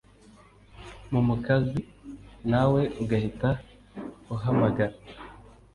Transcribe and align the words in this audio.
mu 1.11 1.21
mukazi 1.27 1.79
nawe 2.51 2.81
ugahita 3.01 3.49
uhamagara 4.35 4.95